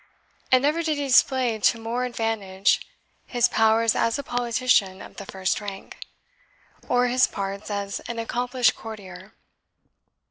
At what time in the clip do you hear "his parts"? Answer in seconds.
7.07-7.69